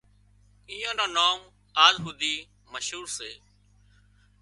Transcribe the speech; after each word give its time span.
اينئان 0.71 0.99
نام 1.17 1.39
آز 1.85 1.95
هوڌي 2.03 2.35
مشهور 2.73 3.05
سي 3.17 3.31